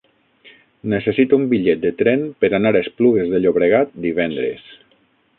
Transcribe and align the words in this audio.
Necessito 0.93 1.37
un 1.41 1.43
bitllet 1.51 1.83
de 1.83 1.91
tren 1.99 2.23
per 2.43 2.49
anar 2.59 2.71
a 2.77 2.81
Esplugues 2.85 3.29
de 3.33 3.43
Llobregat 3.43 3.93
divendres. 4.07 4.65